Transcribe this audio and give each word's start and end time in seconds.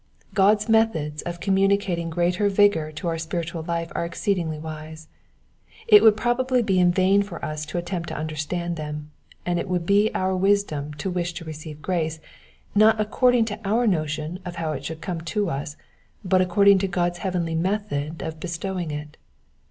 God's 0.33 0.67
methods 0.67 1.21
of 1.21 1.39
communicating 1.39 2.09
greater 2.09 2.49
vigour 2.49 2.91
to 2.93 3.07
our 3.07 3.19
spiritual 3.19 3.61
life 3.61 3.91
are 3.93 4.03
exceedingly 4.03 4.57
wise; 4.57 5.07
it 5.87 6.01
would 6.01 6.17
probably 6.17 6.63
be 6.63 6.79
in 6.79 6.91
vain 6.91 7.21
for 7.21 7.37
us 7.45 7.67
to 7.67 7.77
attempt 7.77 8.09
to 8.09 8.17
understand 8.17 8.77
them; 8.77 9.11
and 9.45 9.59
it 9.59 9.67
will 9.67 9.77
be 9.77 10.09
our 10.15 10.35
wisdom 10.35 10.91
to 10.95 11.11
wish 11.11 11.33
to 11.33 11.45
receive 11.45 11.83
grace, 11.83 12.19
not 12.73 12.99
according 12.99 13.45
to 13.45 13.59
our 13.63 13.85
notion 13.85 14.39
of 14.43 14.55
how 14.55 14.71
it 14.71 14.81
shoiild 14.81 15.01
come 15.01 15.21
to 15.21 15.51
us, 15.51 15.77
but 16.25 16.41
according 16.41 16.79
to 16.79 16.87
God's 16.87 17.19
heavenly 17.19 17.53
method 17.53 18.23
of 18.23 18.39
bestowing 18.39 18.89
it. 18.89 19.17